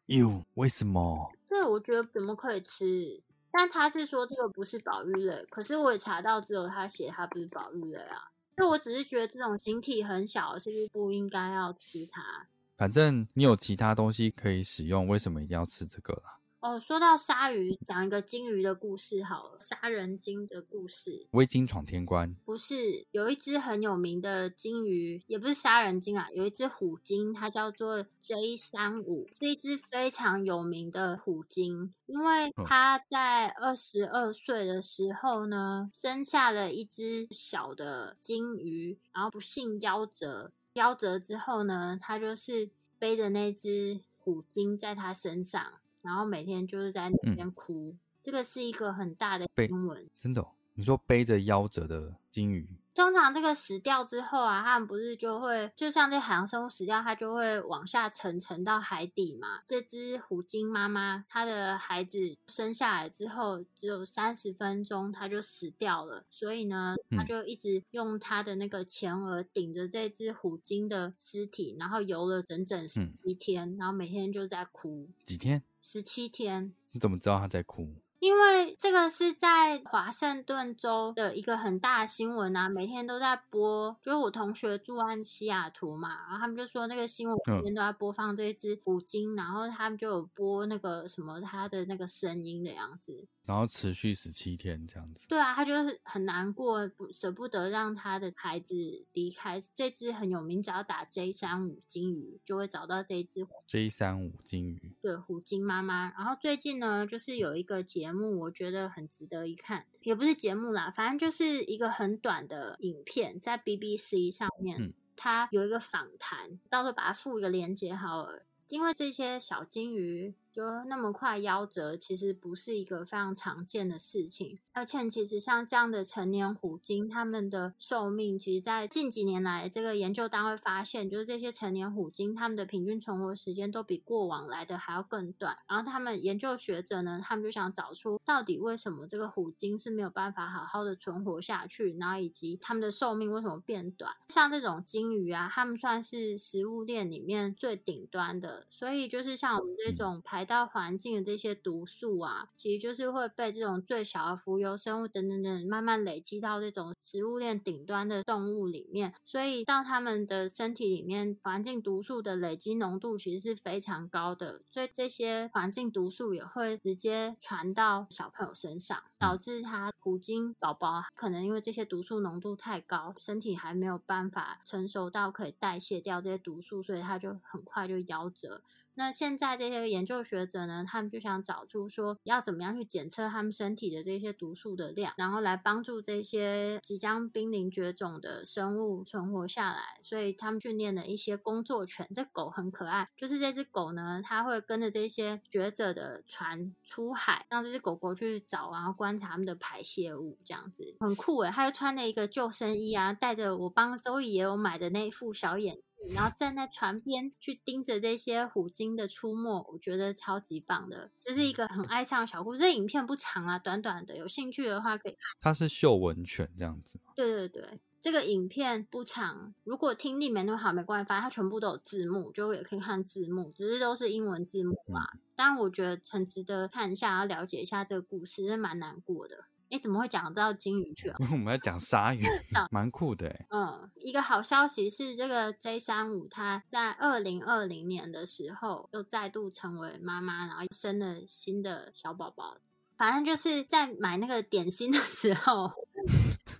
[0.06, 1.30] 哟，为什么？
[1.44, 3.22] 这我觉得怎么可以吃？
[3.52, 8.30] 但他是说这个不是保育类，可是我也查到只有他写他不是保育类啊。
[8.58, 12.48] 就我只是觉得这种形体很小，是不是不应该要吃它？
[12.76, 16.37] 反正你有其他东西可以使用，为什么一定要吃这个啦？
[16.60, 19.60] 哦，说到鲨鱼，讲一个金鱼的故事好了。
[19.60, 40.50] 杀人鲸的故事，微鲸闯天关不是有一只很有名的鲸鱼，也不是杀人鲸啊，有一只虎鲸，它叫做 J 三五，是一只非常有名的虎鲸，因为它在二十二岁的时候呢，生下了一只小的鲸鱼，然后不幸夭折。
[40.74, 42.68] 夭折之后呢，它就是
[42.98, 47.94] 背着那只虎鲸在它身上，然后每天就是在那边哭。
[48.22, 50.48] 这个是一个很大的新闻，真的、哦？
[50.74, 59.60] 你说背着夭折的鲸鱼，通常这个死掉之后啊，他们不是就会就像这海洋生物死掉，它就会往下沉，沉到海底嘛。
[59.68, 66.24] 这只虎鲸妈妈，它的孩子生下来之后，只有三十分钟，它就死掉了。
[66.28, 75.08] 所以呢，它就一直用它的那个前额顶着这只虎鲸的尸体，然后游了整整十七天，然后每天就在哭。
[75.24, 75.62] 几天？
[75.80, 76.74] 十七天。
[76.90, 77.94] 你怎么知道它在哭？
[78.18, 83.96] 因为这个是在华盛顿州的一个很大的新闻啊，每天都在播。
[84.02, 93.26] 就是我同学住在西雅图嘛，然后他们就说那个新闻每天都在播放这一只虎鲸，然后他们就有播那个什么它的那个声音的样子。
[93.48, 95.24] 然后持续十七天这样子。
[95.26, 98.74] 对啊，他就是很难过，不舍不得让他的孩子
[99.14, 99.58] 离开。
[99.74, 104.94] 这只很有名，只要打 J 三五金鱼，就会找到这只 J 三五金鱼。
[105.00, 106.12] 对，虎鲸妈妈。
[106.12, 118.44] 然后最近呢，就是有一个节目，我觉得很值得一看，也不是节目啦，反正就是一个很短的影片，在 BBC 上面，它有一个访谈，到时候把它附一个链接好了。
[118.68, 124.58] 因为这些小金鱼就那么快夭折，其实不是一个非常常见的事情。
[124.72, 135.58] 而且，其实像这样的成年虎鲸，它们的寿命，其实在近几年来，这个研究单位发现，就是这些成年虎鲸，它们的平均存活时间都比过往来的还要更短。
[135.68, 144.12] 然后，他们研究学者呢，他们就想找出到底为什么这个虎鲸是没有办法好好的存活下去，然后以及它们的寿命为什么变短。
[144.28, 148.57] 像这种鲸鱼啊，它们算是食物链里面最顶端的。
[148.70, 159.14] 所以，就是像我们这种排到环境的这些毒素啊，其实就是会被这种最小的浮游生物等等等慢慢累积到这种食物链顶端的动物里面。
[159.24, 164.62] 所以，到他们的身体里面，环境毒素的累积浓度其实是非常高的。
[164.70, 178.47] 所以，这些环境毒素也会直接传到小朋友身上，导致他虎鲸宝宝可能因为这些毒素浓度太高，身体还没有办法成熟到可以代谢掉这些毒素，所以他就很快就夭折。
[178.94, 190.00] 那现在这些研究学者呢，他们就想找出说要怎么样去检测他们身体的这些毒素的量，然后来帮助这些即将濒临绝种的生物存活下来。
[190.02, 201.52] 所以他们训练了一些工作犬，这狗很可爱，就是这只狗呢，它会跟着这些学者的船出海，让这只狗狗去找，然后观察他们的排泄物，这样子很酷诶。
[201.52, 205.78] 它就穿了一个救生衣啊，带着我帮周易也有买的那一副小眼。
[206.10, 211.10] 然后站在船边去盯着这些虎鲸的出没，我觉得超级棒的。
[211.24, 215.20] 这是一个很爱上小故事，这影片不长啊，短短的，有兴趣的话可以看。
[215.40, 217.12] 它是秀文犬这样子吗？
[217.16, 225.18] 对对对，这个影片不长，如果听力没那么好没关系，反正它全部都有字幕，就也可以看字幕，只是都是英文字幕嘛。
[225.36, 229.44] 但我觉得很值得看一下，要了解一下这个故事，是蛮难过的。
[229.70, 231.16] 哎，怎么会讲到金鱼去了？
[231.32, 232.22] 我们要讲鲨鱼，
[232.70, 233.46] 蛮酷的哎。
[233.50, 242.56] 嗯，一个好消息是，这个 J 三五它在二零二零年的时候又再度成为妈妈，然后生了新的小宝宝。
[242.96, 245.70] 反正就是在买那个点心的时候，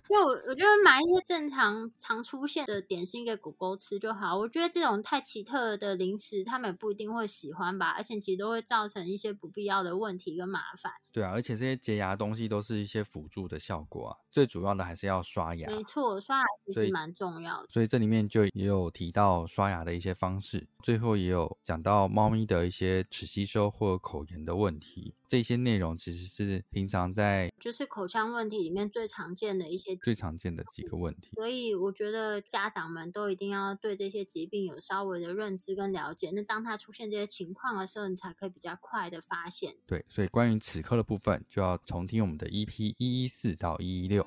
[0.09, 4.37] 因为我我觉得买一些正常常出现的点心给狗狗吃就好。
[4.37, 10.91] 我觉得这种太奇特的零食，他们也不一定会喜欢吧，而且其实都会造成一些不必要的问题跟麻烦。
[11.11, 15.69] 对啊，而且这些洁牙东西都是一些辅助的效果啊，最主要的还是要刷牙。
[15.69, 17.67] 没错，刷牙其实蛮重要的。
[17.69, 25.13] 所以这里面就也有提到刷牙的一些方式，最后也有讲到猫咪的一些齿吸收或口炎的问题。
[25.29, 31.29] 这些内容其实是平常在就是口腔问题里面最常见的一些最常见的几个问题。
[31.35, 36.31] 所以我觉得家长们都一定要对这些疾病有稍微的认知跟了解。
[36.33, 39.75] 那当它出现这些情况的时候，你才可以比较快的发现。
[39.85, 44.25] 对，所以关于齿科的部分，就要重听我们的 EP 一一四到一一六。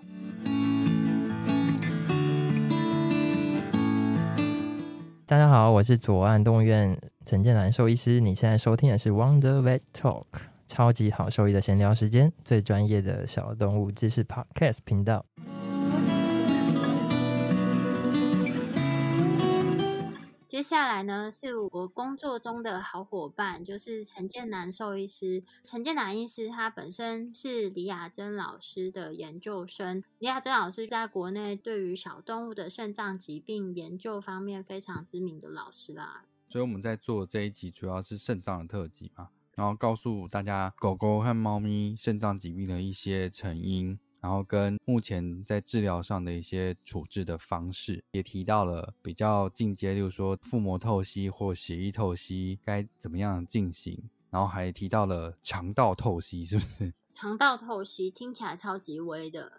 [5.26, 8.20] 大家好，我是左岸动物院陈建南兽医师。
[8.20, 10.26] 你现在收听的是 Wonder Vet Talk，
[10.72, 15.26] 超级好兽医的闲聊时间，最专业的小动物知识 Podcast 频道。
[20.46, 25.44] 接下来呢，是我工作中的好伙伴，就是陈建南兽医师。
[25.62, 30.03] 陈建南医师他本身是李雅珍老师的研究生。
[30.20, 36.24] 李雅珍老师在国内对于小动物的肾脏疾病研究方面非常知名的老师啦。
[36.49, 43.98] 所以我们在做这一集主要是肾脏的特辑嘛，然后告诉大家狗狗和猫咪肾脏疾病的一些成因。
[44.20, 54.00] 然后跟目前在治疗上的一些处置的方式，也提到了比较进阶，例如说腹膜透析或血液透析该怎么样进行，
[54.30, 56.94] 然后还提到了肠道透析，是不是？
[57.11, 59.50] 肠道透析听起来超级微的，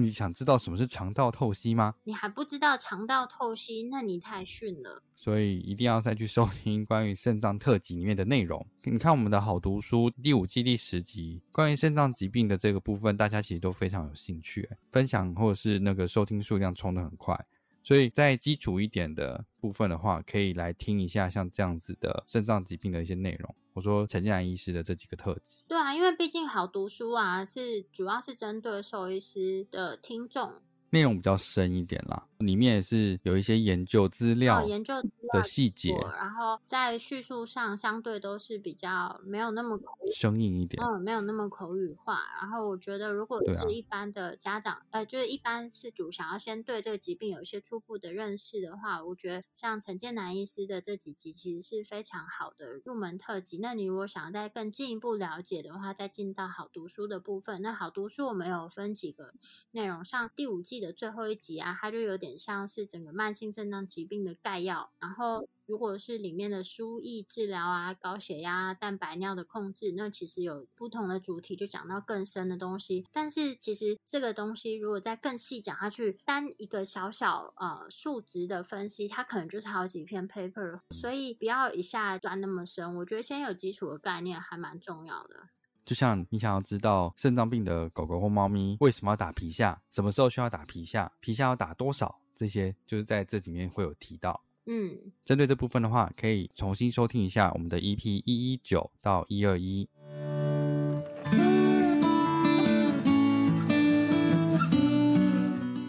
[0.00, 1.94] 你想知道什么是肠道透析吗？
[2.04, 5.02] 你还不知道肠道透析，那你太逊了。
[5.14, 8.66] 所以一定要再去收听关于肾脏特辑里面的内容。
[8.84, 17.38] 你看我们的好读书第五季第十集，关于肾脏疾病的这个部分，大家其实都非常有兴趣，分享或者是那个收听数量冲得很快。
[17.82, 23.54] 所以在基础一点的部分的话，可以来听一下像这样子的肾脏疾病的一些内容。
[23.74, 30.62] 我说陈建兰医师的这几个特质，对啊，因为毕竟好读书啊，是主要是针对兽医师的听众。
[30.92, 34.92] 内容比较深一点啦，里面也是有一些研究资料、研究
[35.32, 39.80] 的细节，然后在叙述上相对都是比较没有那么
[40.12, 42.20] 生硬一点，嗯，没有那么口语化。
[42.38, 53.56] 然后我觉得，如果是一般的家长，呃，就是一般饲主想要先对这个疾病有一些初步的认识的话，我觉得像陈建南医师的这几集其实是非常好的入门特辑。
[53.62, 57.62] 那你如果想要再更进一步了解的话，再进到好读书的部分。
[57.62, 59.32] 那好读书我们有分几个
[59.70, 60.81] 内容，像第五季。
[60.86, 64.92] 的最后一集啊，它就有点像是整个慢性肾脏疾病的概要。
[64.98, 73.06] 然后，如果是里面的输液治疗啊、高血压、蛋白尿的控制，那其实有不同的主题，就讲到更深的东西。
[73.12, 80.80] 但是，其实这个东西如果再更细讲下去，单一个小小呃数值的分析，它可能就是好几篇 paper。
[80.90, 82.96] 所以，不要一下钻那么深。
[82.96, 85.48] 我觉得先有基础的概念还蛮重要的。
[85.84, 94.40] 就像你想要知道肾脏病的狗狗或猫咪为什么要打皮下，什么时候需要打皮下，皮下要打多少，这些就是在这里面会有提到。
[94.66, 99.88] 嗯，针对这部分的话，可以重新收听一下我们的 EP 一一九到一二一。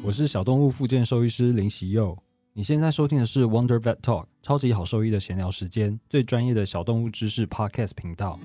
[0.02, 2.18] 我是小动物复健兽医师林喜佑，
[2.54, 8.40] 你现在收听的是 Wonder Vet Talk 超级好兽医的闲聊时间，最专业的小动物知识 Podcast 频道。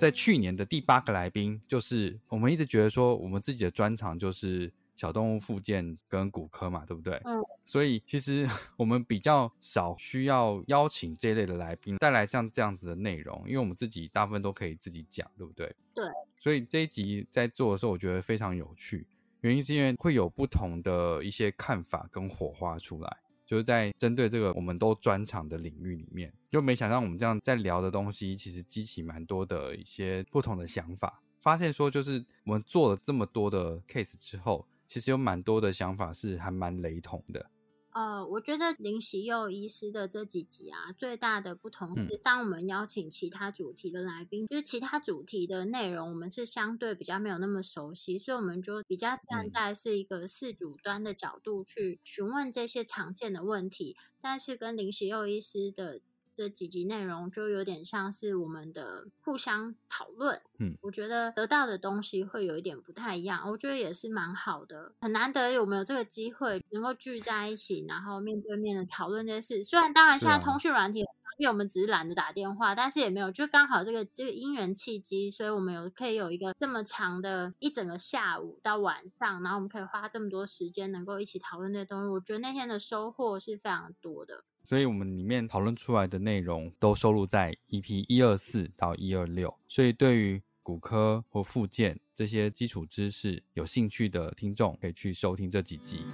[0.00, 7.20] 在去年的第八个来宾，就是我们一直觉得说，我们自己的专长就是小动物附件跟骨科嘛，对不对？
[7.26, 7.44] 嗯。
[7.66, 8.48] 所以其实
[8.78, 15.70] 我们比较少需要邀请这类的来宾带来像这样子的内容，因为我们自己大部分都可以自己讲，对不对？
[15.94, 16.04] 对。
[16.38, 19.06] 所以这一集在做的时候，我觉得非常有趣，
[19.42, 23.18] 原因是因为会有不同的一些看法跟火花出来。
[23.50, 31.20] 就是在针对这个我们都专长的领域里面，就没想到我们这样在聊的东西，其实激起蛮多的一些不同的想法。
[31.40, 37.50] 发现说，就是我们做了这么多的 case 之后，其实有蛮多的想法是还蛮雷同的。
[37.92, 56.00] 呃，我觉得林喜佑医师的这几集啊，最大的不同是，当我们邀请其他主题的来宾，就是其他主题的内容，我们是相对比较没有那么熟悉，所以我们就比较站在是一个四主端的角度去询问这些常见的问题，但是跟林喜佑医师的。
[56.40, 69.62] 这几集内容就有点像是我们的互相讨论，嗯，我觉得得到的东西会有一点不太一样，我觉得也是蛮好的，很难得有没有这个机会能够聚在一起，然后面对面的讨论这些事。
[69.62, 71.00] 虽然当然现在通讯软体，
[71.36, 84.44] 因为我们只是懒得打电话，但是也没有，就刚好这个这个因缘契机，所以我们有可以有一个这么长的一整个下午到晚上，然后我们可以花这么多时间能够一起讨论这些东西，我觉得那天的收获是非常多的。
[84.64, 89.52] 所以，我们里面讨论出来的内容都收录在 EP 一二四到一二六。
[89.68, 96.04] 所以，对于骨科或附件这些基础知识有兴趣的听众，可以去收听这几集。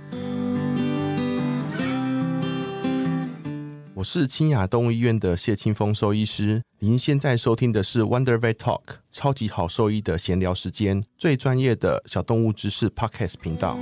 [3.94, 13.78] 我是清雅动物医院的谢清峰兽医师，您现在收听的是 Wonder Vet Talk 超级好兽医的闲聊时间，最专业的小动物知识 Podcast 频道。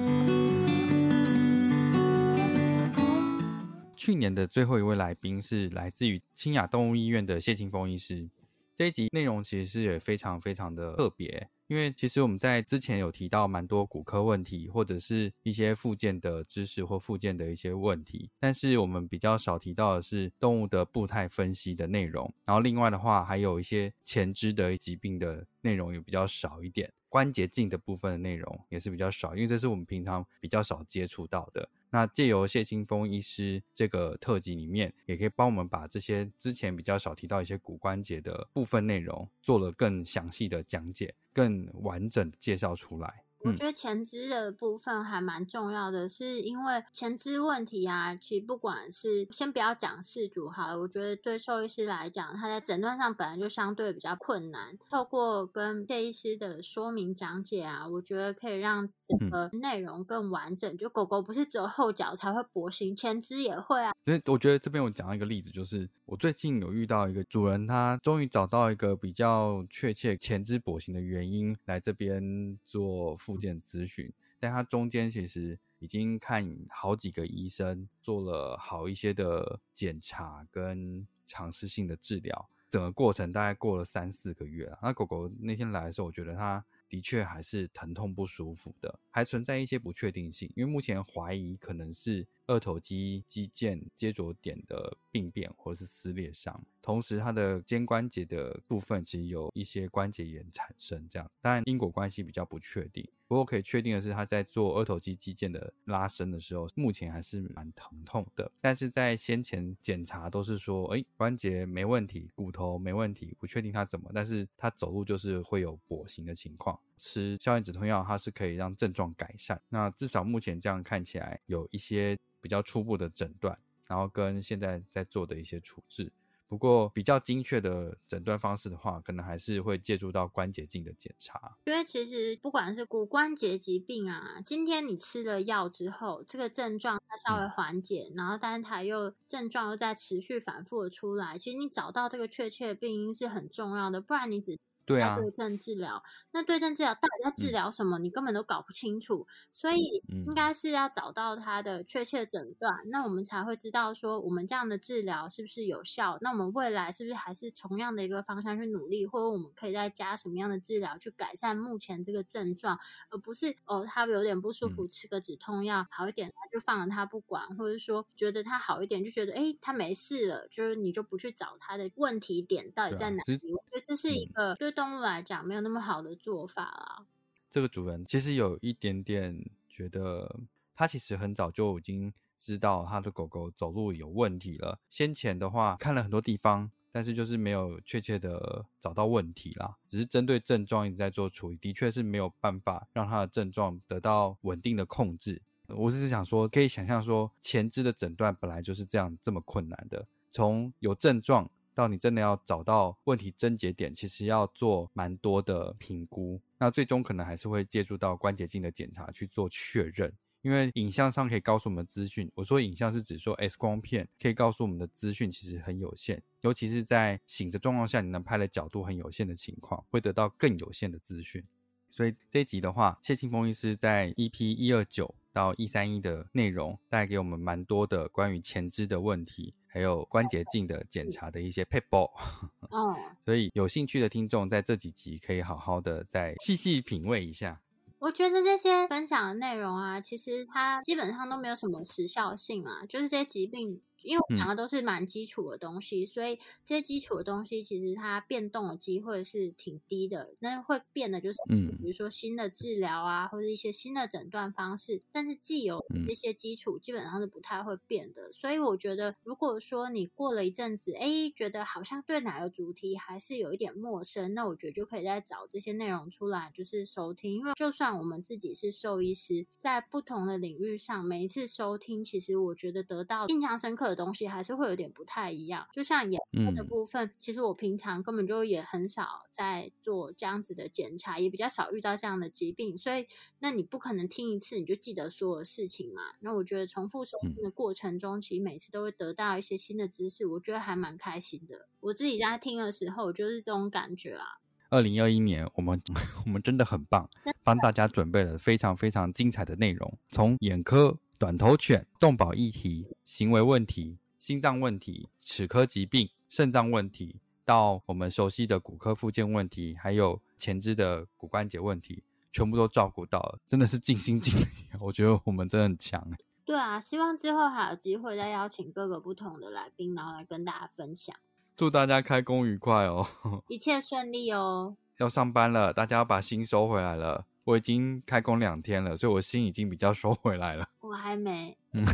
[4.05, 8.28] 去年的最后一位来宾是来自于清雅动物医院的谢清峰医师。
[8.74, 22.30] 这一集内容其实是也非常非常的特别，因为其实我们在之前有提到蛮多骨科问题，或者是一些附件的知识或附件的一些问题，但是我们比较少提到的是动物的步态分析的内容。
[22.44, 31.66] 然后另外的话，还有一些前肢的疾病的内容也比较少一点，关节镜的部分的内容也是比较少，因为这是我们平常比较少接触到的。
[31.95, 43.24] 那借由谢清峰医师这个特辑里面，也可以帮我们把这些之前比较少提到一些骨关节的部分内容，做了更详细的讲解，更完整的介绍出来。
[43.45, 54.76] 我觉得前肢的部分还蛮重要的，是因为前肢问题啊，其实不管是先不要讲事主好了，我觉得对兽医师来讲，他在诊断上本来就相对比较困难。
[54.88, 60.74] 透过跟谢医师的说明讲解啊，我觉得可以让整个内容更完整。
[60.76, 63.92] 就狗狗不是只有后脚才会跛行，前肢也会啊。
[64.07, 74.12] 所以我觉得这边我讲一个例子，就是我最近有遇到一个主人，他终于找到一个比较确切前肢跛行的原因，来这边做复健咨询。
[74.41, 84.70] 但他中间其实已经看好几个医生，做了好一些的检查跟尝试性的治疗，整个过程大概过了三四个月。
[84.82, 96.62] 那狗狗那天来的时候，我觉得它的确还是疼痛不舒服的，还存在一些不确定性，因为目前怀疑可能是二头肌肌腱接着点的病变或者是撕裂伤。
[96.82, 103.09] 同时，它的肩关节的部分其实有一些关节炎产生，这样当然因果关系比较不确定。
[103.35, 108.49] 不过可以确定的是，他在做二头肌肌腱的拉伸的时候，目前还是蛮疼痛的。
[108.61, 116.78] 但是在先前检查都是说，哎，关节没问题，骨头没问题，不确定他怎么，但是他走路就是会有跛行的情况。
[116.97, 119.61] 吃消炎止痛药，它是可以让症状改善。
[119.68, 123.59] 那至少目前这样看起来，有一些比较初步的诊断，
[123.89, 126.12] 然后跟现在在做的一些处置。
[126.55, 131.57] 不过比较精确的诊断方式的话，可能还是会借助到关节镜的检查。
[131.64, 144.57] 因为其实不管是骨关节疾病啊，今天你吃了药之后，这个症状它稍微缓解，然后但是它又症状又在持续反复的出来，其实你找到这个确切的病因是很重要的，不然你只。
[144.87, 147.99] 对啊，对症治疗，那对症治疗到底在治疗什么？
[147.99, 156.18] 你根本都搞不清楚，所以应该是要找到他的确切诊断，那我们才会知道说我们这样的治疗是不是有效。
[156.20, 162.78] 那我们未来是不是还是同样的一个方向去努力，或者我们可以再加什么样的治疗去改善目前这个症状，
[163.09, 173.41] 而不是哦，他有点不舒服，吃个止痛药好一点，他就放了他不管，或者说觉得他好一点就觉得哎他没事了，就是你就不去找他的问题点到底在哪里。
[173.51, 174.74] 我觉得这是一个对。
[174.75, 177.07] 动物来讲，没有那么好的做法啦。
[177.51, 180.41] 这个主人其实有一点点觉得，
[180.75, 184.81] 他其实很早就已经知道他的狗狗走路有问题了。
[184.89, 195.41] 先前的话看了很多地方，但是就是没有确切的找到问题啦，只是针对症状一直在做处理，的确是没有办法让他的症状得到稳定的控制。
[195.68, 201.49] 我只是想说，可以想象说，前肢的诊断本来就是这样这么困难的，从有症状。
[201.75, 210.12] 到你真的要找到问题症结点，其实要做蛮多的评估，那最终可能还是会借助到关节镜的检查去做确认，
[210.43, 212.31] 因为影像上可以告诉我们资讯。
[212.35, 221.45] 我说影像是指说 X 光片可以告诉我们的资讯其实很有限，尤其是在醒着状况下，你能拍的角度很有限的情况，会得到更有限的资讯。
[221.91, 229.55] 所以这一集的话，谢清风医师在 EP 一二九到一三一的内容，带给我们蛮多的关于前肢的问题。
[229.75, 232.09] 还有关节镜的检查的一些 paper，
[232.70, 232.95] 哦，
[233.25, 237.61] 所以有兴趣的听众在这几集可以好好的再细细品味一下。
[237.99, 243.81] 我觉得这些分享的内容啊，其实它基本上都没有什么时效性啊，就是这些疾病。
[244.05, 250.32] 因为我讲的都是蛮基础的东西，所以这些基础的东西其实它变动的机会是挺低的。
[250.40, 255.02] 那会变的就是，嗯，比如说新的治疗啊，或者一些新的诊断方式。
[255.11, 258.30] 但是既有这些基础，基本上是不太会变的。
[258.32, 267.32] 所以我觉得，如果说你过了一阵子，哎，觉得好像对哪个主题还是有一点陌生，那我觉得就可以再找这些内容出来，就是收听。
[267.34, 273.93] 因为就算我们自己是兽医师，在不同的领域上，每一次收听，其实我觉得得到印象深刻。
[273.95, 283.07] 东西还是会有点不太一样，就像眼科的部分，其实我平常根本就也很少在做这样子的检查，也比较少遇到这样的疾病，所以
[283.38, 286.14] 那你不可能听一次你就记得所有事情嘛。
[286.20, 291.68] 那我觉得重复收听的过程中，其实每次都会得到一些新的知识，我觉得还蛮开心的。
[291.80, 294.38] 我自己在听的时候，就是这种感觉啊。
[294.70, 295.80] 二零二一年，我们
[296.26, 297.09] 我们真的很棒，
[297.45, 300.99] 帮大家准备了非常非常精彩的内容，从眼科。
[301.19, 312.03] 短头犬、动保议题、行为问题、心脏问题、齿科疾病、肾脏问题，到我们熟悉的骨科附件问题，还有前肢的骨关节问题，
[312.33, 314.45] 全部都照顾到了，真的是尽心尽力。
[314.81, 316.19] 我觉得我们真的很强哎。
[316.45, 321.15] 对啊，希望之后还有机会再邀请各个不同的来宾，然后来跟大家分享。
[321.57, 323.07] 祝大家开工愉快哦，
[323.49, 324.77] 一切顺利哦。
[324.99, 327.25] 要上班了，大家要把心收回来了。
[327.45, 330.66] 我已经开工两天了，所以我心已经比较收回来了。
[330.80, 331.57] 我还没。
[331.72, 331.84] 嗯，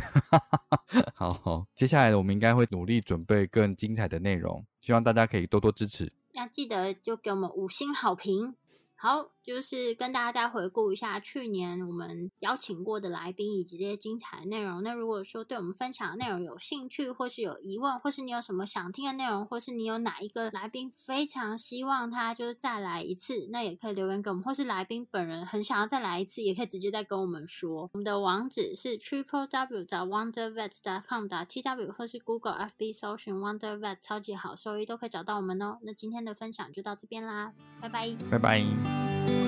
[1.13, 6.11] 好 好，接下来我们应该会努力准备更精彩的内容，希望大家可以多多支持。
[6.33, 8.55] 要记得就给我们五星好评。
[8.95, 14.83] 好，就是跟大家再回顾一下去年我们邀请过的来宾以及这些精彩内容。
[14.83, 27.89] 那如果说对我们分享的内容有兴趣，或是有疑问，或是你有什么想听的内容，或是你有哪一个来宾非常希望他就是再来一次，那也可以留言给我们，或是来宾本人很想要再来一次，也可以直接再跟我们说。
[27.93, 35.79] 我们的网址是 triple w 找 wondervet.com 打 t w 或是 Google FB 搜寻 wondervet 超级好收益都可以找到我们哦。
[35.81, 39.40] 那今天的分享就到这边啦，拜拜，拜拜。